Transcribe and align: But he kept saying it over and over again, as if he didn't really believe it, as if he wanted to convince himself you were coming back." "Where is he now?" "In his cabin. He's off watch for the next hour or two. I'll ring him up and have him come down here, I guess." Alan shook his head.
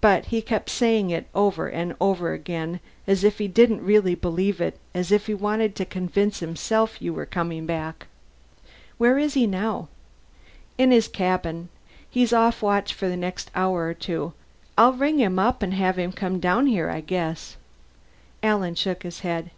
But 0.00 0.24
he 0.32 0.40
kept 0.40 0.70
saying 0.70 1.10
it 1.10 1.26
over 1.34 1.68
and 1.68 1.94
over 2.00 2.32
again, 2.32 2.80
as 3.06 3.22
if 3.22 3.36
he 3.36 3.46
didn't 3.46 3.84
really 3.84 4.14
believe 4.14 4.58
it, 4.58 4.78
as 4.94 5.12
if 5.12 5.26
he 5.26 5.34
wanted 5.34 5.76
to 5.76 5.84
convince 5.84 6.40
himself 6.40 7.02
you 7.02 7.12
were 7.12 7.26
coming 7.26 7.66
back." 7.66 8.06
"Where 8.96 9.18
is 9.18 9.34
he 9.34 9.46
now?" 9.46 9.88
"In 10.78 10.92
his 10.92 11.08
cabin. 11.08 11.68
He's 12.08 12.32
off 12.32 12.62
watch 12.62 12.94
for 12.94 13.06
the 13.06 13.18
next 13.18 13.50
hour 13.54 13.84
or 13.86 13.92
two. 13.92 14.32
I'll 14.78 14.94
ring 14.94 15.18
him 15.18 15.38
up 15.38 15.62
and 15.62 15.74
have 15.74 15.98
him 15.98 16.12
come 16.12 16.40
down 16.40 16.64
here, 16.66 16.88
I 16.88 17.02
guess." 17.02 17.58
Alan 18.42 18.74
shook 18.76 19.02
his 19.02 19.20
head. 19.20 19.50